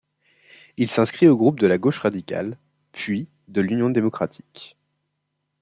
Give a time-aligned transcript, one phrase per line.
[0.77, 2.57] Il s'inscrit au groupe de la Gauche radicale,
[2.91, 4.75] puis de l'Union démocratique.